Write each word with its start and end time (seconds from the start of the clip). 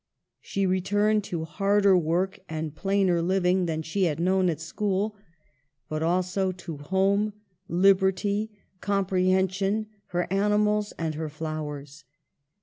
She 0.39 0.65
re 0.65 0.81
turned 0.81 1.23
to 1.25 1.45
harder 1.45 1.95
work 1.95 2.39
and 2.49 2.73
plainer 2.75 3.21
living 3.21 3.67
than 3.67 3.83
she 3.83 4.05
had 4.05 4.19
known 4.19 4.49
at 4.49 4.59
school; 4.59 5.15
but 5.89 6.01
also 6.01 6.51
to 6.51 6.77
home, 6.77 7.33
lib 7.67 7.99
erty, 7.99 8.49
comprehension, 8.79 9.85
her 10.07 10.25
animals, 10.33 10.91
and 10.97 11.13
her 11.13 11.29
flowers. 11.29 12.03